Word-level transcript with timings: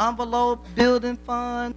envelope, 0.00 0.66
building 0.74 1.18
fund. 1.26 1.74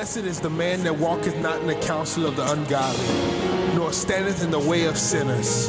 Blessed 0.00 0.24
is 0.24 0.40
the 0.40 0.48
man 0.48 0.82
that 0.84 0.96
walketh 0.96 1.36
not 1.42 1.60
in 1.60 1.66
the 1.66 1.74
counsel 1.74 2.24
of 2.24 2.34
the 2.34 2.52
ungodly, 2.52 3.74
nor 3.74 3.92
standeth 3.92 4.42
in 4.42 4.50
the 4.50 4.58
way 4.58 4.86
of 4.86 4.96
sinners, 4.96 5.68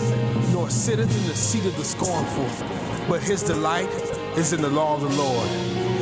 nor 0.53 0.69
sitteth 0.69 1.13
in 1.13 1.27
the 1.27 1.35
seat 1.35 1.65
of 1.65 1.75
the 1.75 1.83
scornful. 1.83 2.47
But 3.09 3.21
his 3.21 3.43
delight 3.43 3.89
is 4.37 4.53
in 4.53 4.61
the 4.61 4.69
law 4.69 4.95
of 4.95 5.01
the 5.01 5.09
Lord, 5.21 5.49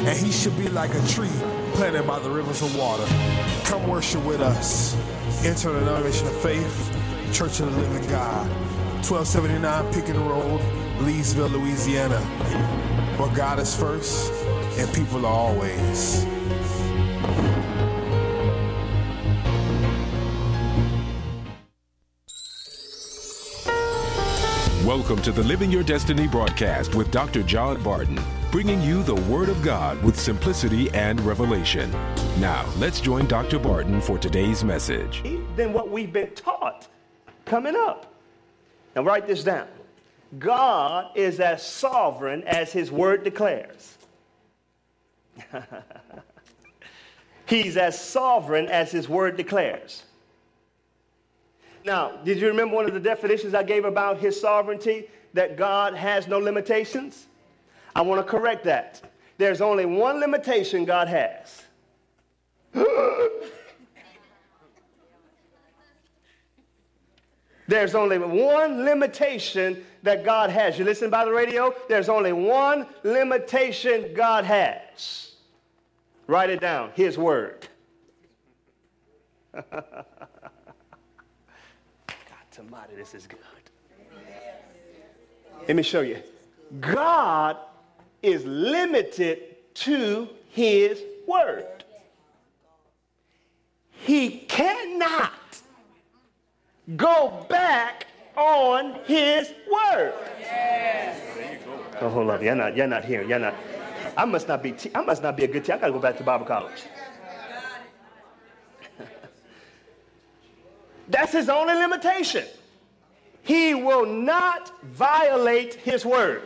and 0.06 0.16
he 0.16 0.32
shall 0.32 0.52
be 0.52 0.70
like 0.70 0.94
a 0.94 1.08
tree 1.08 1.36
planted 1.74 2.06
by 2.06 2.20
the 2.20 2.30
rivers 2.30 2.62
of 2.62 2.78
water. 2.78 3.04
Come 3.64 3.88
worship 3.88 4.24
with 4.24 4.42
us. 4.42 4.96
Enter 5.44 5.72
the 5.72 5.80
denomination 5.80 6.28
of 6.28 6.40
faith, 6.40 7.34
Church 7.34 7.60
of 7.62 7.74
the 7.74 7.82
Living 7.82 8.08
God, 8.12 8.48
1279 9.10 9.92
Pickens 9.92 10.20
Road, 10.20 10.62
Leesville, 11.00 11.52
Louisiana, 11.52 12.20
where 13.18 13.36
God 13.36 13.58
is 13.58 13.76
first 13.76 14.32
and 14.78 14.94
people 14.94 15.26
are 15.26 15.34
always. 15.34 16.28
Welcome 24.90 25.22
to 25.22 25.32
the 25.32 25.44
Living 25.44 25.70
Your 25.72 25.84
Destiny 25.84 26.28
broadcast 26.28 26.96
with 26.96 27.12
Dr. 27.12 27.44
John 27.44 27.80
Barton, 27.84 28.20
bringing 28.52 28.82
you 28.82 29.04
the 29.04 29.14
Word 29.14 29.48
of 29.48 29.62
God 29.62 30.02
with 30.02 30.20
simplicity 30.20 30.90
and 30.94 31.22
revelation. 31.22 31.92
Now, 32.40 32.68
let's 32.80 33.00
join 33.00 33.28
Dr. 33.28 33.60
Barton 33.60 34.02
for 34.02 34.18
today's 34.18 34.64
message. 34.64 35.22
Than 35.56 35.74
what 35.74 35.92
we've 35.92 36.12
been 36.12 36.32
taught 36.32 36.88
coming 37.46 37.76
up. 37.76 38.12
Now, 38.96 39.04
write 39.04 39.28
this 39.28 39.44
down 39.44 39.68
God 40.40 41.16
is 41.16 41.40
as 41.40 41.64
sovereign 41.64 42.44
as 42.48 42.72
His 42.72 42.92
Word 42.92 43.24
declares. 43.24 43.96
He's 47.46 47.78
as 47.78 48.02
sovereign 48.04 48.66
as 48.66 48.92
His 48.92 49.08
Word 49.08 49.38
declares. 49.38 50.02
Now, 51.90 52.12
did 52.24 52.40
you 52.40 52.48
remember 52.50 52.76
one 52.76 52.86
of 52.86 52.94
the 52.94 53.00
definitions 53.00 53.56
I 53.56 53.64
gave 53.64 53.84
about 53.84 54.20
his 54.20 54.40
sovereignty? 54.40 55.10
That 55.34 55.58
God 55.58 55.96
has 55.96 56.28
no 56.28 56.38
limitations? 56.38 57.26
I 57.96 58.04
want 58.04 58.24
to 58.24 58.32
correct 58.32 58.64
that. 58.66 59.02
There's 59.40 59.60
only 59.60 59.88
one 59.88 60.20
limitation 60.20 60.86
God 60.86 61.08
has. 61.08 61.64
There's 67.68 67.96
only 67.96 68.20
one 68.20 68.86
limitation 68.86 69.84
that 70.04 70.24
God 70.24 70.52
has. 70.52 70.78
You 70.78 70.86
listen 70.86 71.10
by 71.10 71.26
the 71.26 71.32
radio? 71.32 71.74
There's 71.88 72.08
only 72.08 72.34
one 72.34 72.86
limitation 73.02 74.14
God 74.14 74.46
has. 74.46 75.32
Write 76.28 76.52
it 76.52 76.62
down 76.62 76.92
His 76.94 77.18
Word. 77.18 77.68
Almighty, 82.60 82.96
this 82.96 83.16
is 83.16 83.26
good. 83.26 83.40
Let 85.68 85.76
me 85.76 85.84
show 85.84 86.02
you. 86.02 86.22
God 86.82 87.58
is 88.22 88.44
limited 88.46 89.74
to 89.76 90.28
his 90.50 91.02
word. 91.28 91.84
He 93.92 94.40
cannot 94.40 95.32
go 96.98 97.46
back 97.50 98.08
on 98.36 99.00
his 99.06 99.54
word. 99.72 100.14
Oh, 102.02 102.10
hold 102.10 102.30
up. 102.30 102.42
You're 102.42 102.56
not, 102.56 102.76
you're 102.76 102.88
not 102.88 103.06
hearing. 103.06 103.30
You're 103.30 103.40
not. 103.40 103.56
I 104.18 104.26
must 104.26 104.48
not 104.48 104.64
be, 104.64 104.74
I 104.96 105.02
must 105.02 105.22
not 105.22 105.38
be 105.38 105.44
a 105.44 105.48
good 105.48 105.64
teacher. 105.64 105.74
I 105.74 105.78
got 105.78 105.88
to 105.88 105.94
go 105.94 106.00
back 106.00 106.18
to 106.18 106.24
Bible 106.24 106.46
college. 106.46 106.84
That's 111.10 111.32
his 111.32 111.50
only 111.50 111.74
limitation. 111.74 112.46
He 113.42 113.74
will 113.74 114.06
not 114.06 114.72
violate 114.84 115.74
his 115.74 116.06
word. 116.06 116.44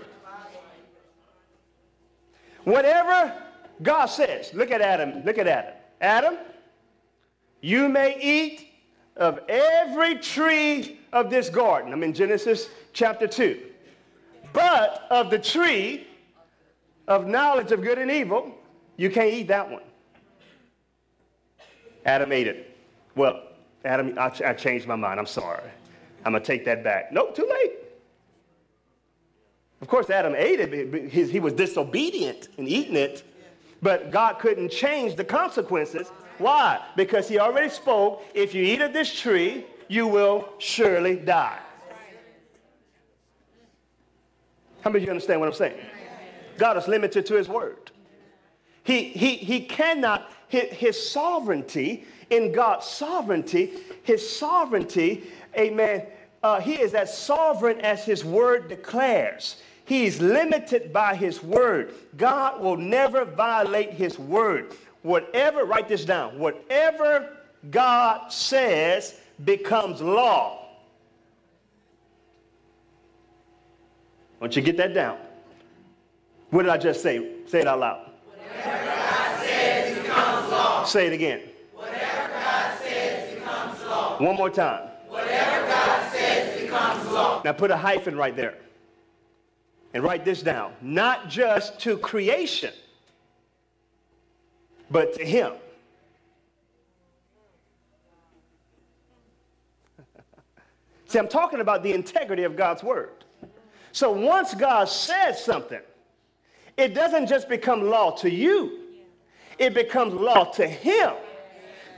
Whatever 2.63 3.33
God 3.81 4.05
says, 4.05 4.53
look 4.53 4.71
at 4.71 4.81
Adam, 4.81 5.23
look 5.25 5.37
at 5.37 5.47
Adam. 5.47 5.73
Adam, 5.99 6.37
you 7.61 7.89
may 7.89 8.17
eat 8.21 8.69
of 9.17 9.39
every 9.49 10.15
tree 10.15 10.99
of 11.11 11.29
this 11.29 11.49
garden. 11.49 11.91
I'm 11.91 12.03
in 12.03 12.13
Genesis 12.13 12.69
chapter 12.93 13.27
2. 13.27 13.59
But 14.53 15.07
of 15.09 15.29
the 15.29 15.39
tree 15.39 16.07
of 17.07 17.27
knowledge 17.27 17.71
of 17.71 17.81
good 17.81 17.97
and 17.97 18.09
evil, 18.09 18.55
you 18.95 19.09
can't 19.09 19.33
eat 19.33 19.47
that 19.47 19.69
one. 19.69 19.83
Adam 22.05 22.31
ate 22.31 22.47
it. 22.47 22.77
Well, 23.15 23.43
Adam, 23.85 24.17
I, 24.17 24.31
I 24.45 24.53
changed 24.53 24.87
my 24.87 24.95
mind. 24.95 25.19
I'm 25.19 25.25
sorry. 25.25 25.69
I'm 26.25 26.31
going 26.31 26.43
to 26.43 26.47
take 26.47 26.65
that 26.65 26.83
back. 26.83 27.11
Nope, 27.11 27.35
too 27.35 27.47
late. 27.49 27.73
Of 29.81 29.87
course, 29.89 30.09
Adam 30.09 30.33
ate 30.37 30.61
it. 30.61 31.11
He 31.11 31.39
was 31.41 31.53
disobedient 31.53 32.47
in 32.57 32.67
eating 32.67 32.95
it, 32.95 33.23
but 33.81 34.11
God 34.11 34.39
couldn't 34.39 34.69
change 34.71 35.15
the 35.15 35.25
consequences. 35.25 36.07
Why? 36.37 36.81
Because 36.95 37.27
he 37.27 37.37
already 37.37 37.69
spoke 37.69 38.23
if 38.33 38.55
you 38.55 38.63
eat 38.63 38.81
of 38.81 38.93
this 38.93 39.13
tree, 39.13 39.65
you 39.89 40.07
will 40.07 40.47
surely 40.57 41.17
die. 41.17 41.59
How 44.81 44.89
many 44.89 45.03
of 45.03 45.07
you 45.07 45.11
understand 45.11 45.39
what 45.39 45.47
I'm 45.47 45.55
saying? 45.55 45.77
God 46.57 46.77
is 46.77 46.87
limited 46.87 47.25
to 47.25 47.35
his 47.35 47.49
word. 47.49 47.91
He, 48.83 49.03
he, 49.03 49.35
he 49.35 49.61
cannot, 49.61 50.31
his, 50.47 50.63
his 50.71 51.11
sovereignty, 51.11 52.05
in 52.33 52.51
God's 52.51 52.87
sovereignty, 52.87 53.73
his 54.03 54.27
sovereignty, 54.27 55.23
amen, 55.57 56.05
uh, 56.41 56.59
he 56.59 56.73
is 56.73 56.93
as 56.93 57.15
sovereign 57.15 57.79
as 57.81 58.03
his 58.03 58.25
word 58.25 58.67
declares. 58.67 59.61
He's 59.85 60.19
limited 60.19 60.91
by 60.91 61.15
his 61.15 61.43
word. 61.43 61.93
God 62.17 62.61
will 62.61 62.77
never 62.77 63.25
violate 63.25 63.91
his 63.91 64.17
word. 64.17 64.73
Whatever, 65.03 65.65
write 65.65 65.87
this 65.87 66.05
down, 66.05 66.39
whatever 66.39 67.37
God 67.69 68.31
says 68.31 69.19
becomes 69.43 70.01
law. 70.01 70.59
Don't 74.39 74.55
you 74.55 74.61
get 74.61 74.77
that 74.77 74.93
down? 74.93 75.17
What 76.49 76.63
did 76.63 76.71
I 76.71 76.77
just 76.77 77.01
say? 77.01 77.45
Say 77.47 77.61
it 77.61 77.67
out 77.67 77.79
loud. 77.79 78.09
Whatever 78.25 78.85
God 78.85 79.39
says 79.45 79.97
becomes 79.97 80.51
law. 80.51 80.83
Say 80.83 81.07
it 81.07 81.13
again. 81.13 81.41
One 84.23 84.37
more 84.37 84.49
time. 84.49 84.87
Whatever 85.09 85.67
God 85.67 86.11
says 86.13 86.61
becomes 86.61 87.11
law. 87.11 87.41
Now 87.43 87.51
put 87.51 87.71
a 87.71 87.77
hyphen 87.77 88.15
right 88.15 88.33
there. 88.33 88.55
And 89.93 90.01
write 90.01 90.23
this 90.23 90.41
down. 90.41 90.71
Not 90.81 91.27
just 91.27 91.77
to 91.81 91.97
creation, 91.97 92.71
but 94.89 95.13
to 95.15 95.25
Him. 95.25 95.51
See, 101.07 101.19
I'm 101.19 101.27
talking 101.27 101.59
about 101.59 101.83
the 101.83 101.91
integrity 101.91 102.43
of 102.43 102.55
God's 102.55 102.81
Word. 102.81 103.25
So 103.91 104.09
once 104.09 104.53
God 104.53 104.87
says 104.87 105.43
something, 105.43 105.81
it 106.77 106.93
doesn't 106.93 107.27
just 107.27 107.49
become 107.49 107.89
law 107.89 108.11
to 108.11 108.31
you, 108.31 108.79
it 109.59 109.73
becomes 109.73 110.13
law 110.13 110.45
to 110.53 110.65
Him. 110.65 111.11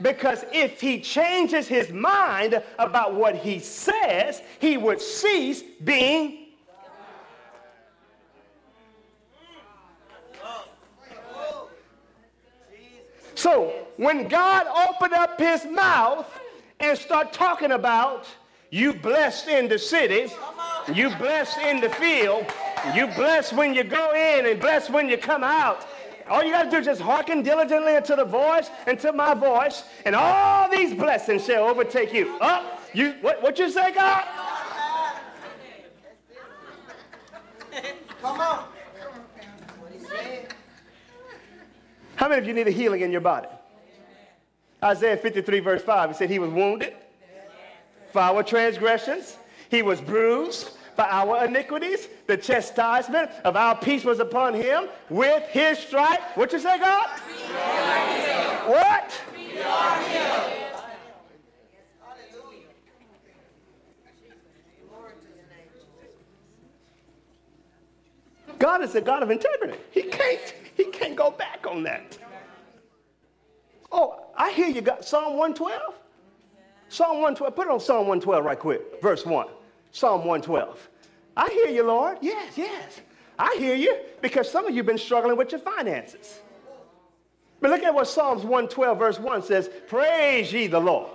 Because 0.02 0.44
if 0.52 0.80
he 0.80 1.00
changes 1.00 1.66
his 1.66 1.90
mind 1.90 2.62
about 2.78 3.14
what 3.14 3.36
he 3.36 3.58
says, 3.58 4.42
he 4.58 4.76
would 4.76 5.00
cease 5.00 5.62
being. 5.84 6.46
So 13.34 13.86
when 13.96 14.28
God 14.28 14.66
opened 14.88 15.12
up 15.12 15.38
his 15.38 15.64
mouth 15.66 16.26
and 16.80 16.98
start 16.98 17.32
talking 17.32 17.72
about 17.72 18.26
you 18.70 18.94
blessed 18.94 19.48
in 19.48 19.68
the 19.68 19.78
city, 19.78 20.32
you 20.92 21.10
blessed 21.16 21.58
in 21.58 21.80
the 21.80 21.90
field, 21.90 22.46
you 22.94 23.06
blessed 23.08 23.52
when 23.52 23.74
you 23.74 23.84
go 23.84 24.12
in 24.12 24.46
and 24.46 24.60
blessed 24.60 24.90
when 24.90 25.08
you 25.08 25.18
come 25.18 25.44
out. 25.44 25.86
All 26.28 26.42
you 26.42 26.50
got 26.50 26.64
to 26.64 26.70
do 26.70 26.78
is 26.78 26.86
just 26.86 27.00
hearken 27.00 27.42
diligently 27.42 27.94
unto 27.94 28.16
the 28.16 28.24
voice, 28.24 28.68
unto 28.86 29.12
my 29.12 29.34
voice, 29.34 29.84
and 30.04 30.16
all 30.16 30.68
these 30.68 30.92
blessings 30.92 31.44
shall 31.44 31.68
overtake 31.68 32.12
you. 32.12 32.36
Up, 32.40 32.64
oh, 32.64 32.80
you 32.92 33.14
what, 33.20 33.40
what 33.42 33.58
you 33.58 33.70
say, 33.70 33.92
God? 33.92 34.24
Come 38.22 38.40
on. 38.40 38.64
How 42.16 42.28
many 42.28 42.40
of 42.40 42.48
you 42.48 42.54
need 42.54 42.66
a 42.66 42.72
healing 42.72 43.02
in 43.02 43.12
your 43.12 43.20
body? 43.20 43.48
Isaiah 44.82 45.16
53, 45.16 45.60
verse 45.60 45.82
5, 45.82 46.10
he 46.10 46.16
said, 46.16 46.30
He 46.30 46.38
was 46.38 46.50
wounded 46.50 46.94
for 48.12 48.20
our 48.20 48.42
transgressions, 48.42 49.36
He 49.68 49.82
was 49.82 50.00
bruised 50.00 50.70
for 50.96 51.02
our 51.02 51.44
iniquities. 51.44 52.08
The 52.26 52.36
chastisement 52.36 53.30
of 53.44 53.54
our 53.54 53.76
peace 53.76 54.04
was 54.04 54.18
upon 54.18 54.54
Him. 54.54 54.88
With 55.10 55.44
His 55.50 55.78
stripe, 55.78 56.36
what 56.36 56.52
you 56.52 56.58
say, 56.58 56.78
God? 56.78 57.08
What? 58.66 59.12
God 68.58 68.82
is 68.82 68.94
a 68.94 69.00
God 69.02 69.22
of 69.22 69.30
integrity. 69.30 69.78
He 69.90 70.04
can't, 70.04 70.54
he 70.74 70.84
can't 70.84 71.14
go 71.14 71.30
back 71.30 71.66
on 71.68 71.82
that. 71.82 72.18
Oh, 73.92 74.26
I 74.36 74.50
hear 74.50 74.68
you 74.68 74.80
got 74.80 75.04
Psalm 75.04 75.36
112. 75.36 75.94
Psalm 76.88 77.16
112, 77.16 77.54
put 77.54 77.66
it 77.66 77.70
on 77.70 77.80
Psalm 77.80 78.06
112 78.06 78.44
right 78.44 78.58
quick, 78.58 79.02
verse 79.02 79.26
1. 79.26 79.46
Psalm 79.96 80.26
112. 80.26 80.90
I 81.38 81.48
hear 81.48 81.68
you, 81.68 81.82
Lord. 81.82 82.18
Yes, 82.20 82.58
yes. 82.58 83.00
I 83.38 83.56
hear 83.58 83.74
you 83.74 83.96
because 84.20 84.50
some 84.50 84.66
of 84.66 84.72
you 84.72 84.80
have 84.80 84.86
been 84.86 84.98
struggling 84.98 85.38
with 85.38 85.52
your 85.52 85.60
finances. 85.62 86.40
But 87.62 87.70
look 87.70 87.82
at 87.82 87.94
what 87.94 88.06
Psalms 88.06 88.42
112, 88.42 88.98
verse 88.98 89.18
1 89.18 89.42
says 89.42 89.70
Praise 89.88 90.52
ye 90.52 90.66
the 90.66 90.78
Lord. 90.78 91.08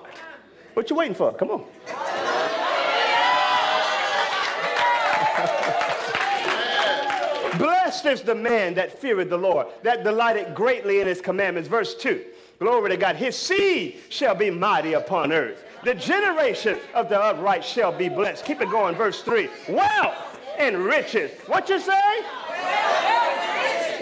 What 0.74 0.90
you 0.90 0.96
waiting 0.96 1.14
for? 1.14 1.32
Come 1.32 1.52
on. 1.52 1.64
Blessed 7.60 8.08
is 8.08 8.24
the 8.24 8.34
man 8.34 8.74
that 8.74 9.00
feareth 9.00 9.30
the 9.30 9.38
Lord, 9.38 9.68
that 9.84 10.04
delighted 10.04 10.56
greatly 10.56 11.02
in 11.02 11.06
his 11.06 11.22
commandments. 11.22 11.70
Verse 11.70 11.94
2. 11.94 12.26
Glory 12.62 12.92
to 12.92 12.98
God. 12.98 13.16
His 13.16 13.36
seed 13.36 14.02
shall 14.10 14.36
be 14.36 14.52
mighty 14.52 14.94
upon 14.94 15.32
earth. 15.32 15.66
The 15.84 15.96
generation 15.96 16.78
of 16.94 17.10
the 17.10 17.20
upright 17.20 17.66
shall 17.66 17.92
be 17.92 18.08
blessed. 18.08 18.46
Keep 18.46 18.62
it 18.62 18.70
going. 18.70 18.94
Verse 18.94 19.24
3. 19.24 19.50
Wealth 19.68 20.40
and 20.60 20.78
riches. 20.78 21.32
What 21.48 21.68
you 21.70 21.80
say? 21.80 22.00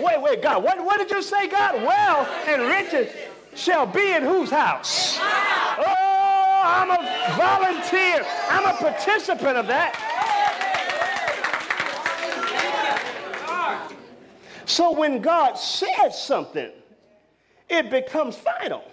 Wait, 0.03 0.21
wait, 0.21 0.41
God. 0.41 0.61
What, 0.61 0.83
what 0.83 0.97
did 0.97 1.09
you 1.09 1.21
say, 1.21 1.47
God? 1.47 1.81
Wealth 1.81 2.27
and 2.49 2.63
riches 2.63 3.15
shall 3.55 3.85
be 3.85 4.11
in 4.11 4.23
whose 4.23 4.49
house? 4.49 5.17
Oh, 5.21 6.61
I'm 6.61 6.91
a 6.91 7.35
volunteer. 7.37 8.25
I'm 8.49 8.65
a 8.65 8.77
participant 8.77 9.55
of 9.55 9.67
that. 9.67 9.95
So 14.65 14.91
when 14.91 15.21
God 15.21 15.53
says 15.53 16.21
something, 16.21 16.71
it 17.69 17.89
becomes 17.89 18.35
final. 18.35 18.83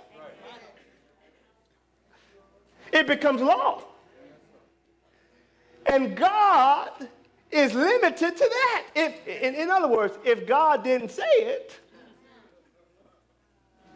It 2.92 3.06
becomes 3.06 3.40
law. 3.40 3.82
And 5.86 6.16
God 6.16 7.08
is 7.50 7.74
limited 7.74 8.36
to 8.36 8.50
that. 8.50 8.86
If, 8.94 9.26
in, 9.26 9.54
in 9.54 9.70
other 9.70 9.88
words, 9.88 10.18
if 10.24 10.46
God 10.46 10.84
didn't 10.84 11.10
say 11.10 11.22
it, 11.38 11.78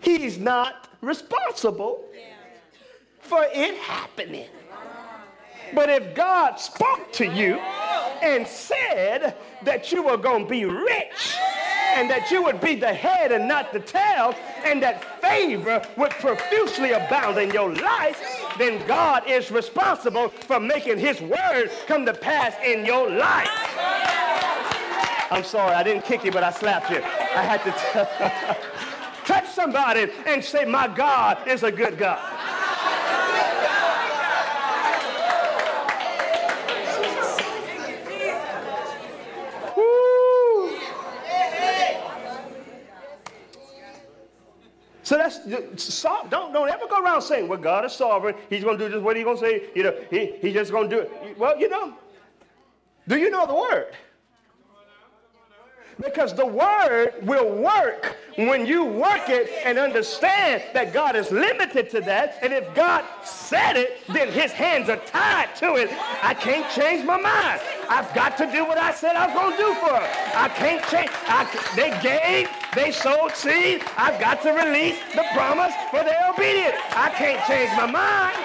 He's 0.00 0.38
not 0.38 0.88
responsible 1.02 2.04
for 3.20 3.46
it 3.52 3.76
happening. 3.76 4.48
But 5.74 5.88
if 5.88 6.14
God 6.14 6.56
spoke 6.56 7.12
to 7.12 7.26
you 7.26 7.56
and 8.22 8.46
said 8.46 9.36
that 9.62 9.92
you 9.92 10.02
were 10.02 10.16
going 10.16 10.44
to 10.44 10.50
be 10.50 10.64
rich, 10.64 11.36
and 11.96 12.10
that 12.10 12.30
you 12.30 12.42
would 12.42 12.60
be 12.60 12.74
the 12.74 12.92
head 12.92 13.32
and 13.32 13.46
not 13.46 13.72
the 13.72 13.80
tail, 13.80 14.34
and 14.64 14.82
that 14.82 15.20
favor 15.20 15.82
would 15.96 16.10
profusely 16.12 16.92
abound 16.92 17.38
in 17.38 17.50
your 17.50 17.74
life, 17.74 18.20
then 18.58 18.86
God 18.86 19.28
is 19.28 19.50
responsible 19.50 20.28
for 20.28 20.60
making 20.60 20.98
his 20.98 21.20
word 21.20 21.70
come 21.86 22.04
to 22.06 22.14
pass 22.14 22.54
in 22.64 22.84
your 22.84 23.10
life. 23.10 23.48
I'm 25.32 25.44
sorry, 25.44 25.74
I 25.74 25.82
didn't 25.82 26.04
kick 26.04 26.24
you, 26.24 26.32
but 26.32 26.42
I 26.42 26.50
slapped 26.50 26.90
you. 26.90 26.96
I 26.96 27.42
had 27.42 27.62
to 27.62 29.24
touch 29.24 29.48
somebody 29.48 30.10
and 30.26 30.42
say, 30.44 30.64
My 30.64 30.88
God 30.88 31.46
is 31.46 31.62
a 31.62 31.70
good 31.70 31.96
God. 31.98 32.29
That's 45.46 46.02
don't 46.02 46.52
don't 46.52 46.68
ever 46.68 46.86
go 46.88 47.02
around 47.02 47.22
saying, 47.22 47.48
"Well, 47.48 47.58
God 47.58 47.84
is 47.84 47.92
sovereign. 47.92 48.34
He's 48.48 48.64
going 48.64 48.78
to 48.78 48.86
do 48.86 48.94
just 48.94 49.04
what 49.04 49.16
He's 49.16 49.24
going 49.24 49.38
to 49.38 49.42
say. 49.42 49.70
You 49.74 49.82
know, 49.84 49.94
He 50.10 50.32
He's 50.40 50.54
just 50.54 50.70
going 50.70 50.88
to 50.90 50.96
do 50.96 51.02
it." 51.02 51.38
Well, 51.38 51.58
you 51.58 51.68
know, 51.68 51.94
do 53.08 53.18
you 53.18 53.30
know 53.30 53.46
the 53.46 53.54
word? 53.54 53.94
Because 56.02 56.34
the 56.34 56.46
word 56.46 57.12
will 57.22 57.50
work 57.50 58.16
when 58.36 58.64
you 58.64 58.84
work 58.84 59.28
it 59.28 59.50
and 59.64 59.78
understand 59.78 60.62
that 60.72 60.94
God 60.94 61.14
is 61.14 61.30
limited 61.30 61.90
to 61.90 62.00
that. 62.02 62.38
And 62.42 62.52
if 62.52 62.74
God 62.74 63.04
said 63.22 63.76
it, 63.76 64.06
then 64.08 64.28
his 64.28 64.50
hands 64.52 64.88
are 64.88 64.96
tied 64.96 65.54
to 65.56 65.76
it. 65.76 65.90
I 66.22 66.32
can't 66.32 66.70
change 66.70 67.04
my 67.04 67.20
mind. 67.20 67.60
I've 67.88 68.12
got 68.14 68.38
to 68.38 68.50
do 68.50 68.64
what 68.64 68.78
I 68.78 68.94
said 68.94 69.14
I 69.14 69.26
was 69.26 69.34
going 69.34 69.50
to 69.52 69.56
do 69.58 69.74
for 69.74 69.90
her. 69.90 70.36
I 70.36 70.48
can't 70.48 70.82
change. 70.86 71.10
I, 71.26 71.44
they 71.76 71.90
gave, 72.00 72.48
they 72.74 72.92
sowed 72.92 73.32
seed. 73.34 73.82
I've 73.96 74.20
got 74.20 74.42
to 74.42 74.52
release 74.52 74.98
the 75.14 75.24
promise 75.32 75.74
for 75.90 76.04
their 76.04 76.30
obedience. 76.30 76.76
I 76.90 77.10
can't 77.10 77.44
change 77.46 77.70
my 77.76 77.90
mind. 77.90 78.36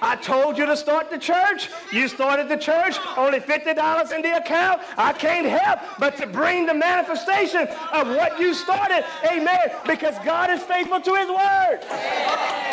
I 0.00 0.16
told 0.16 0.56
you 0.56 0.64
to 0.64 0.76
start 0.76 1.10
the 1.10 1.18
church. 1.18 1.68
You 1.92 2.08
started 2.08 2.48
the 2.48 2.56
church, 2.56 2.96
only 3.16 3.40
$50 3.40 4.12
in 4.12 4.22
the 4.22 4.36
account. 4.36 4.80
I 4.96 5.12
can't 5.12 5.46
help 5.46 5.80
but 5.98 6.16
to 6.18 6.26
bring 6.26 6.66
the 6.66 6.74
manifestation 6.74 7.68
of 7.92 8.08
what 8.08 8.38
you 8.38 8.54
started. 8.54 9.04
Amen. 9.30 9.70
Because 9.86 10.14
God 10.24 10.50
is 10.50 10.62
faithful 10.62 11.00
to 11.00 11.14
his 11.14 11.28
word. 11.28 12.67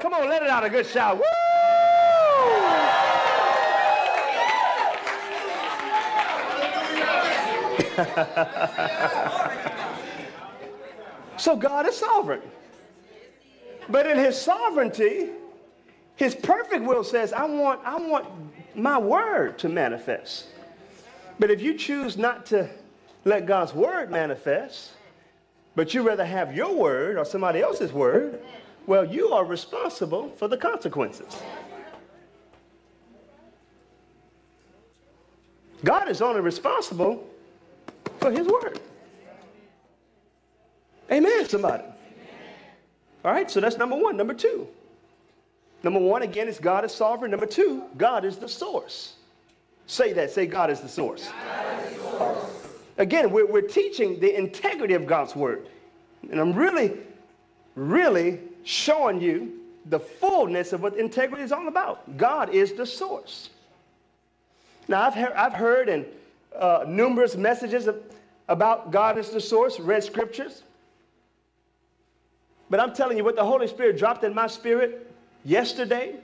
Come 0.00 0.14
on, 0.14 0.28
let 0.28 0.42
it 0.42 0.48
out 0.48 0.64
a 0.64 0.70
good 0.70 0.86
shout. 0.86 1.18
Woo! 1.18 1.24
so 11.36 11.54
God 11.56 11.86
is 11.86 11.96
sovereign. 11.96 12.40
But 13.90 14.06
in 14.06 14.16
his 14.16 14.40
sovereignty, 14.40 15.30
his 16.16 16.34
perfect 16.34 16.84
will 16.84 17.04
says, 17.04 17.32
I 17.32 17.44
want, 17.44 17.80
I 17.84 17.96
want 17.96 18.26
my 18.74 18.98
word 18.98 19.58
to 19.58 19.68
manifest. 19.68 20.46
But 21.38 21.50
if 21.50 21.60
you 21.60 21.74
choose 21.74 22.16
not 22.16 22.46
to 22.46 22.70
let 23.24 23.46
God's 23.46 23.74
word 23.74 24.10
manifest, 24.10 24.92
but 25.74 25.92
you 25.92 26.02
rather 26.02 26.24
have 26.24 26.54
your 26.54 26.74
word 26.74 27.16
or 27.16 27.24
somebody 27.24 27.60
else's 27.60 27.92
word, 27.92 28.40
well, 28.90 29.04
you 29.04 29.28
are 29.28 29.44
responsible 29.44 30.30
for 30.30 30.48
the 30.48 30.56
consequences. 30.56 31.40
God 35.84 36.08
is 36.08 36.20
only 36.20 36.40
responsible 36.40 37.24
for 38.18 38.32
his 38.32 38.48
word. 38.48 38.80
Amen, 41.08 41.48
somebody. 41.48 41.84
All 43.24 43.30
right, 43.30 43.48
so 43.48 43.60
that's 43.60 43.78
number 43.78 43.94
one. 43.94 44.16
Number 44.16 44.34
two. 44.34 44.66
Number 45.84 46.00
one, 46.00 46.22
again, 46.22 46.48
is 46.48 46.58
God 46.58 46.84
is 46.84 46.90
sovereign. 46.90 47.30
Number 47.30 47.46
two, 47.46 47.84
God 47.96 48.24
is 48.24 48.38
the 48.38 48.48
source. 48.48 49.14
Say 49.86 50.12
that. 50.14 50.32
Say, 50.32 50.46
God 50.46 50.68
is 50.68 50.80
the 50.80 50.88
source. 50.88 51.20
Is 51.20 51.28
the 51.96 52.18
source. 52.18 52.68
Again, 52.98 53.30
we're, 53.30 53.46
we're 53.46 53.60
teaching 53.60 54.18
the 54.18 54.36
integrity 54.36 54.94
of 54.94 55.06
God's 55.06 55.36
word. 55.36 55.68
And 56.28 56.40
I'm 56.40 56.54
really, 56.54 56.98
really 57.76 58.49
showing 58.64 59.20
you 59.20 59.60
the 59.86 60.00
fullness 60.00 60.72
of 60.72 60.82
what 60.82 60.96
integrity 60.96 61.42
is 61.42 61.52
all 61.52 61.68
about. 61.68 62.16
God 62.16 62.54
is 62.54 62.72
the 62.72 62.86
source. 62.86 63.50
Now, 64.88 65.02
I've 65.02 65.14
heard, 65.14 65.32
I've 65.32 65.52
heard 65.52 65.88
in 65.88 66.06
uh, 66.56 66.84
numerous 66.86 67.36
messages 67.36 67.86
of, 67.86 68.02
about 68.48 68.90
God 68.90 69.18
as 69.18 69.30
the 69.30 69.40
source, 69.40 69.78
read 69.78 70.02
scriptures. 70.02 70.62
But 72.68 72.80
I'm 72.80 72.94
telling 72.94 73.16
you, 73.16 73.24
what 73.24 73.36
the 73.36 73.44
Holy 73.44 73.66
Spirit 73.66 73.98
dropped 73.98 74.24
in 74.24 74.34
my 74.34 74.46
spirit 74.46 75.12
yesterday 75.44 76.14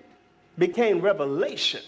became 0.59 1.01
revelation. 1.01 1.83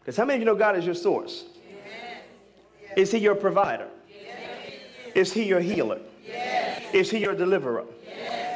Because 0.00 0.16
how 0.16 0.24
many 0.24 0.36
of 0.36 0.40
you 0.40 0.46
know 0.46 0.54
God 0.54 0.76
is 0.76 0.84
your 0.84 0.94
source? 0.94 1.44
Yes. 1.66 2.98
Is 2.98 3.10
He 3.10 3.18
your 3.18 3.34
provider? 3.34 3.88
Yes. 4.08 4.72
Is 5.14 5.32
He 5.32 5.44
your 5.44 5.60
healer? 5.60 6.00
Yes. 6.26 6.82
Is 6.92 7.10
He 7.10 7.18
your 7.18 7.34
deliverer? 7.34 7.84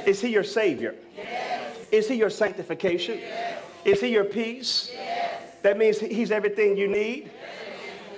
Is 0.09 0.23
He 0.23 0.29
your 0.29 0.43
Savior? 0.43 0.95
Yes. 1.15 1.87
Is 1.93 2.09
He 2.09 2.15
your 2.15 2.31
sanctification? 2.31 3.19
Yes. 3.19 3.63
Is 3.85 4.01
He 4.01 4.09
your 4.09 4.25
peace? 4.25 4.91
Yes. 4.91 5.57
That 5.61 5.77
means 5.77 6.01
He's 6.01 6.31
everything 6.31 6.79
you 6.79 6.89
need 6.89 7.31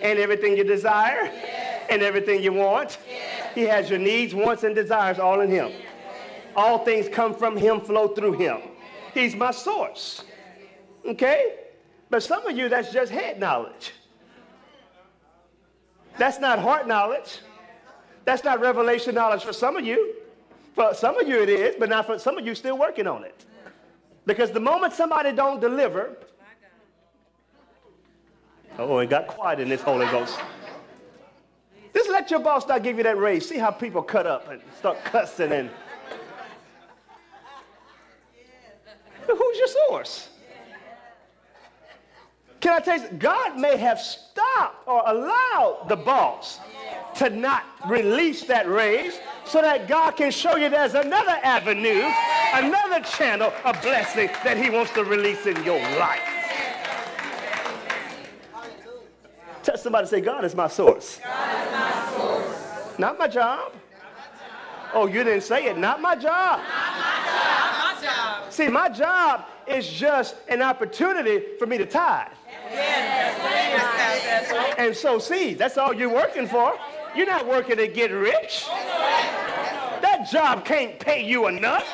and 0.01 0.17
everything 0.21 0.57
you 0.57 0.63
desire 0.63 1.33
and 1.91 2.01
everything 2.01 2.45
you 2.45 2.53
want. 2.53 2.99
He 3.57 3.63
has 3.63 3.91
your 3.91 3.99
needs, 3.99 4.37
wants, 4.37 4.63
and 4.63 4.73
desires 4.73 5.19
all 5.19 5.41
in 5.41 5.51
Him. 5.51 5.73
All 6.55 6.85
things 6.85 7.09
come 7.09 7.35
from 7.35 7.57
Him, 7.57 7.81
flow 7.81 8.07
through 8.07 8.35
Him. 8.35 8.59
He's 9.13 9.35
my 9.35 9.51
source. 9.51 10.23
Okay? 11.05 11.57
But 12.09 12.23
some 12.23 12.47
of 12.47 12.57
you, 12.57 12.69
that's 12.69 12.93
just 12.93 13.11
head 13.11 13.41
knowledge. 13.41 13.93
That's 16.19 16.39
not 16.39 16.61
heart 16.61 16.87
knowledge. 16.87 17.41
That's 18.25 18.45
not 18.45 18.61
revelation 18.61 19.17
knowledge 19.17 19.43
for 19.43 19.53
some 19.53 19.77
of 19.77 19.85
you. 19.85 20.15
For 20.75 20.95
some 20.95 21.19
of 21.19 21.29
you 21.29 21.43
it 21.43 21.49
is, 21.49 21.77
but 21.79 21.89
not 21.89 22.07
for 22.07 22.19
some 22.19 22.39
of 22.39 22.47
you 22.47 22.55
still 22.55 22.79
working 22.79 23.07
on 23.07 23.25
it. 23.25 23.45
Because 24.27 24.51
the 24.51 24.61
moment 24.61 24.93
somebody 24.93 25.33
don't 25.33 25.61
deliver, 25.61 26.17
oh, 28.79 28.99
it 28.99 29.11
got 29.11 29.27
quiet 29.27 29.61
in 29.61 29.69
this 29.69 29.83
Holy 29.83 30.07
Ghost. 30.07 30.39
Just 31.93 32.11
let 32.11 32.31
your 32.31 32.41
boss 32.41 32.67
not 32.69 32.83
give 32.83 32.97
you 32.97 33.03
that 33.03 33.19
raise. 33.19 33.49
See 33.49 33.59
how 33.59 33.71
people 33.71 34.03
cut 34.03 34.27
up 34.27 34.49
and 34.51 34.61
start 34.79 35.03
cussing 35.05 35.53
and 35.53 35.71
who's 39.27 39.59
your 39.59 39.69
source? 39.89 40.29
Can 42.61 42.75
I 42.75 42.81
tell 42.81 43.01
you, 43.01 43.09
God 43.19 43.59
may 43.59 43.77
have 43.77 43.99
stopped 43.99 44.87
or 44.87 45.03
allowed 45.07 45.87
the 45.89 45.97
boss 45.97 46.61
to 47.17 47.31
not 47.31 47.65
release 47.89 48.45
that 48.45 48.69
raise 48.69 49.19
so 49.45 49.61
that 49.61 49.89
God 49.89 50.13
can 50.13 50.31
show 50.31 50.57
you 50.57 50.69
there's 50.69 50.95
another 50.95 51.39
avenue, 51.43 52.03
another 52.55 53.01
channel 53.01 53.53
of 53.65 53.81
blessing 53.83 54.29
that 54.45 54.57
he 54.57 54.71
wants 54.71 54.93
to 54.93 55.05
release 55.05 55.47
in 55.47 55.63
your 55.65 55.81
life. 55.99 56.21
Tell 59.63 59.77
somebody, 59.77 60.07
say, 60.07 60.21
God 60.21 60.45
is 60.45 60.55
my 60.55 60.69
source. 60.69 61.19
Is 61.19 61.25
my 61.25 62.13
source. 62.17 62.99
Not 62.99 63.19
my 63.19 63.29
job. 63.29 63.73
Oh, 64.95 65.07
you 65.07 65.23
didn't 65.23 65.43
say 65.43 65.67
it. 65.67 65.79
Not 65.79 66.01
my 66.01 66.15
job. 66.15 66.61
Not 66.61 66.69
my 66.69 67.21
job. 67.23 67.33
Not 67.33 67.95
my 67.95 68.03
job. 68.03 68.53
See, 68.53 68.69
my 68.69 68.89
job 68.89 69.45
is 69.69 69.89
just 69.89 70.37
an 70.49 70.63
opportunity 70.63 71.43
for 71.59 71.67
me 71.67 71.79
to 71.79 71.87
tithe. 71.87 72.29
And 74.79 74.97
sow 74.97 75.19
seeds. 75.19 75.59
That's 75.59 75.77
all 75.77 75.93
you're 75.93 76.13
working 76.13 76.47
for. 76.47 76.79
You're 77.15 77.27
not 77.27 77.47
working 77.47 77.77
to 77.77 77.89
get 77.89 78.11
rich. 78.11 78.67
That 78.67 80.29
job 80.31 80.65
can't 80.65 80.99
pay 80.99 81.25
you 81.25 81.49
enough. 81.49 81.87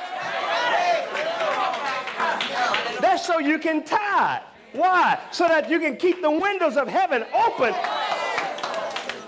That's 3.01 3.27
so 3.27 3.39
you 3.39 3.59
can 3.59 3.85
tithe. 3.85 4.43
Why? 4.73 5.19
So 5.33 5.49
that 5.49 5.71
you 5.71 5.79
can 5.81 5.97
keep 5.97 6.21
the 6.21 6.31
windows 6.31 6.77
of 6.77 6.89
heaven 6.89 7.25
open 7.35 7.75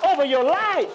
over 0.05 0.25
your 0.25 0.45
life 0.45 0.91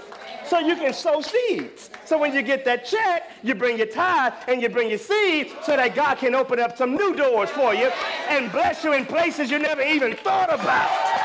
so 0.46 0.60
you 0.60 0.76
can 0.76 0.94
sow 0.94 1.22
seeds. 1.22 1.90
So 2.06 2.18
when 2.18 2.34
you 2.34 2.44
get 2.44 2.64
that 2.66 2.86
check, 2.86 3.32
you 3.42 3.56
bring 3.56 3.78
your 3.78 3.88
tithe 3.88 4.34
and 4.48 4.62
you 4.62 4.70
bring 4.70 4.90
your 4.90 5.00
seed 5.00 5.52
so 5.64 5.76
that 5.76 5.96
God 5.96 6.20
can 6.20 6.36
open 6.36 6.60
up 6.60 6.78
some 6.78 6.96
new 6.96 7.16
doors 7.16 7.50
for 7.50 7.74
you 7.74 7.92
and 8.30 8.52
bless 8.52 8.84
you 8.84 8.94
in 8.94 9.06
places 9.06 9.50
you 9.50 9.58
never 9.58 9.82
even 9.82 10.16
thought 10.18 10.54
about. 10.54 11.23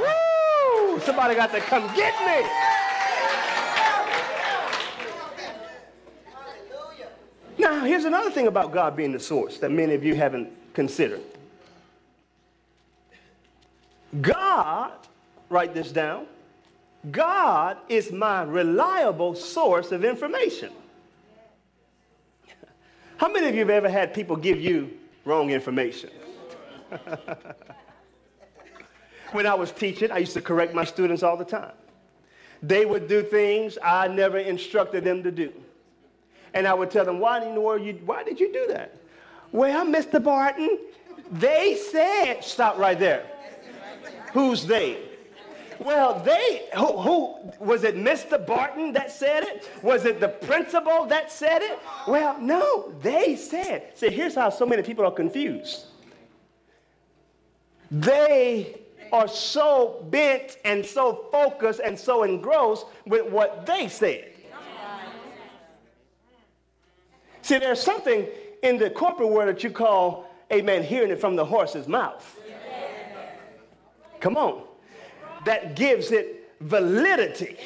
Woo! 0.00 1.00
Somebody 1.00 1.34
got 1.34 1.52
to 1.52 1.60
come 1.60 1.86
get 1.94 2.14
me. 2.26 2.48
Now, 7.58 7.84
here's 7.84 8.04
another 8.04 8.30
thing 8.30 8.46
about 8.46 8.72
God 8.72 8.96
being 8.96 9.12
the 9.12 9.20
source 9.20 9.58
that 9.58 9.70
many 9.70 9.94
of 9.94 10.04
you 10.04 10.14
haven't 10.14 10.48
considered. 10.74 11.22
God, 14.20 14.92
write 15.50 15.74
this 15.74 15.92
down, 15.92 16.26
God 17.10 17.76
is 17.88 18.10
my 18.10 18.42
reliable 18.42 19.34
source 19.34 19.92
of 19.92 20.04
information. 20.04 20.72
How 23.18 23.28
many 23.28 23.48
of 23.48 23.54
you 23.54 23.60
have 23.60 23.70
ever 23.70 23.88
had 23.88 24.14
people 24.14 24.36
give 24.36 24.60
you 24.60 24.90
wrong 25.24 25.50
information? 25.50 26.10
when 29.32 29.46
I 29.46 29.54
was 29.54 29.72
teaching, 29.72 30.10
I 30.10 30.18
used 30.18 30.34
to 30.34 30.40
correct 30.40 30.74
my 30.74 30.84
students 30.84 31.22
all 31.22 31.36
the 31.36 31.44
time. 31.44 31.72
They 32.62 32.84
would 32.84 33.08
do 33.08 33.22
things 33.22 33.78
I 33.82 34.08
never 34.08 34.38
instructed 34.38 35.04
them 35.04 35.22
to 35.22 35.30
do. 35.30 35.52
And 36.54 36.66
I 36.66 36.74
would 36.74 36.90
tell 36.90 37.04
them, 37.04 37.20
why, 37.20 37.44
in 37.44 37.54
the 37.54 37.60
world 37.60 37.82
you, 37.82 37.94
why 38.04 38.24
did 38.24 38.40
you 38.40 38.52
do 38.52 38.66
that? 38.68 38.96
Well, 39.52 39.86
Mr. 39.86 40.22
Barton, 40.22 40.78
they 41.30 41.76
said, 41.76 42.42
stop 42.42 42.78
right 42.78 42.98
there. 42.98 43.26
Who's 44.32 44.66
they? 44.66 44.98
Well, 45.78 46.20
they, 46.24 46.68
who, 46.74 46.98
who, 46.98 47.34
was 47.60 47.84
it 47.84 47.94
Mr. 47.94 48.44
Barton 48.44 48.92
that 48.94 49.12
said 49.12 49.44
it? 49.44 49.70
Was 49.82 50.04
it 50.04 50.18
the 50.18 50.28
principal 50.28 51.06
that 51.06 51.30
said 51.30 51.62
it? 51.62 51.78
Well, 52.06 52.36
no, 52.40 52.92
they 53.00 53.36
said. 53.36 53.92
See, 53.96 54.10
here's 54.10 54.34
how 54.34 54.50
so 54.50 54.66
many 54.66 54.82
people 54.82 55.04
are 55.04 55.12
confused. 55.12 55.86
They 57.90 58.80
are 59.12 59.28
so 59.28 60.06
bent 60.10 60.58
and 60.64 60.84
so 60.84 61.26
focused 61.30 61.80
and 61.84 61.98
so 61.98 62.22
engrossed 62.22 62.86
with 63.06 63.26
what 63.30 63.66
they 63.66 63.88
said. 63.88 64.32
See, 67.42 67.58
there's 67.58 67.80
something 67.80 68.26
in 68.62 68.78
the 68.78 68.90
corporate 68.90 69.30
world 69.30 69.48
that 69.48 69.64
you 69.64 69.70
call, 69.70 70.30
amen, 70.52 70.82
hearing 70.82 71.10
it 71.10 71.20
from 71.20 71.36
the 71.36 71.44
horse's 71.44 71.88
mouth. 71.88 72.38
Come 74.20 74.36
on. 74.36 74.64
That 75.44 75.76
gives 75.76 76.12
it 76.12 76.50
validity. 76.60 77.56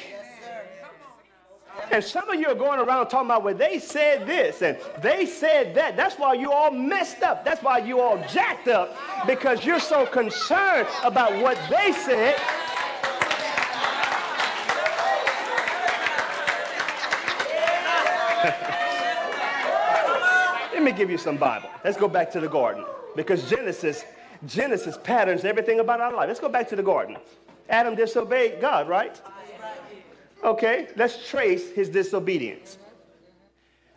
And 1.93 2.03
some 2.03 2.27
of 2.27 2.39
you 2.39 2.47
are 2.47 2.55
going 2.55 2.79
around 2.79 3.09
talking 3.09 3.27
about, 3.27 3.43
well, 3.43 3.53
they 3.53 3.77
said 3.77 4.25
this 4.25 4.63
and 4.63 4.79
they 4.99 5.27
said 5.27 5.75
that. 5.75 5.95
That's 5.95 6.15
why 6.15 6.33
you 6.33 6.51
all 6.51 6.71
messed 6.71 7.21
up. 7.21 7.45
That's 7.45 7.61
why 7.61 7.77
you 7.77 7.99
all 7.99 8.17
jacked 8.29 8.67
up 8.67 8.97
because 9.27 9.63
you're 9.63 9.79
so 9.79 10.07
concerned 10.07 10.87
about 11.03 11.39
what 11.39 11.55
they 11.69 11.91
said. 11.91 12.33
Let 20.73 20.81
me 20.81 20.93
give 20.93 21.11
you 21.11 21.19
some 21.19 21.37
Bible. 21.37 21.69
Let's 21.85 21.97
go 21.97 22.07
back 22.07 22.31
to 22.31 22.39
the 22.39 22.49
garden 22.49 22.83
because 23.15 23.47
Genesis 23.47 24.03
Genesis 24.47 24.97
patterns 25.03 25.45
everything 25.45 25.79
about 25.79 26.01
our 26.01 26.11
life. 26.11 26.27
Let's 26.27 26.39
go 26.39 26.49
back 26.49 26.67
to 26.69 26.75
the 26.75 26.81
garden. 26.81 27.17
Adam 27.69 27.93
disobeyed 27.93 28.59
God, 28.59 28.89
right? 28.89 29.21
Okay, 30.43 30.89
let's 30.97 31.29
trace 31.29 31.71
his 31.71 31.89
disobedience. 31.89 32.77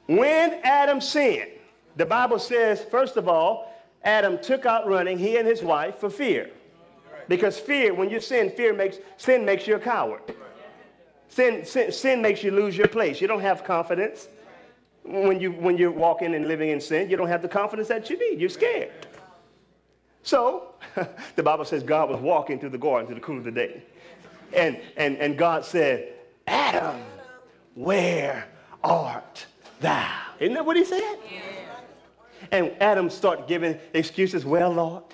When 0.07 0.61
Adam 0.63 1.01
sinned, 1.01 1.51
the 1.97 2.07
Bible 2.07 2.39
says, 2.39 2.85
first 2.85 3.17
of 3.17 3.29
all, 3.29 3.75
Adam 4.05 4.39
took 4.41 4.65
out 4.67 4.87
running, 4.87 5.19
he 5.19 5.37
and 5.37 5.47
his 5.47 5.63
wife, 5.63 5.97
for 5.97 6.09
fear. 6.09 6.51
Because 7.29 7.59
fear, 7.59 7.93
when 7.93 8.09
you 8.09 8.21
sin, 8.21 8.51
fear 8.51 8.73
makes 8.73 8.99
sin 9.17 9.45
makes 9.45 9.67
you 9.67 9.75
a 9.75 9.81
coward. 9.81 10.23
Sin, 11.29 11.65
sin, 11.65 11.91
sin 11.91 12.23
makes 12.23 12.45
you 12.45 12.53
lose 12.53 12.77
your 12.77 12.87
place. 12.87 13.21
You 13.21 13.27
don't 13.27 13.41
have 13.41 13.65
confidence 13.65 14.29
when 15.03 15.41
you 15.41 15.51
when 15.51 15.77
you're 15.77 15.91
walking 15.91 16.37
and 16.37 16.47
living 16.47 16.71
in 16.71 16.81
sin. 16.81 17.11
You 17.11 17.17
don't 17.17 17.27
have 17.27 17.43
the 17.43 17.49
confidence 17.49 17.89
that 17.89 18.09
you 18.09 18.17
need. 18.17 18.41
You're 18.41 18.49
scared. 18.49 18.93
So 20.23 20.75
the 21.37 21.43
Bible 21.43 21.65
says 21.65 21.83
God 21.83 22.09
was 22.11 22.21
walking 22.21 22.61
through 22.61 22.71
the 22.71 22.79
garden 22.79 23.09
to 23.09 23.15
the 23.15 23.21
cool 23.21 23.39
of 23.39 23.45
the 23.45 23.51
day. 23.51 23.83
And, 24.53 24.81
and, 24.97 25.17
and 25.19 25.37
God 25.37 25.65
said, 25.65 26.13
Adam, 26.47 27.01
where 27.75 28.47
art 28.83 29.47
thou? 29.81 30.13
Isn't 30.39 30.55
that 30.55 30.65
what 30.65 30.77
he 30.77 30.85
said? 30.85 31.17
Yeah. 31.31 31.41
And 32.51 32.73
Adam 32.81 33.11
started 33.11 33.47
giving 33.47 33.79
excuses. 33.93 34.45
Well, 34.45 34.71
Lord, 34.71 35.05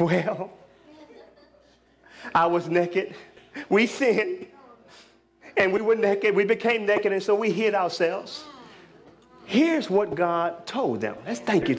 well, 0.00 0.52
I 2.34 2.46
was 2.46 2.68
naked. 2.68 3.14
We 3.68 3.86
sinned. 3.86 4.46
And 5.56 5.72
we 5.72 5.80
were 5.80 5.96
naked. 5.96 6.34
We 6.36 6.44
became 6.44 6.86
naked. 6.86 7.12
And 7.12 7.22
so 7.22 7.34
we 7.34 7.50
hid 7.50 7.74
ourselves. 7.74 8.44
Here's 9.44 9.90
what 9.90 10.14
God 10.14 10.66
told 10.66 11.00
them. 11.00 11.16
Let's 11.26 11.40
thank 11.40 11.62
you. 11.62 11.66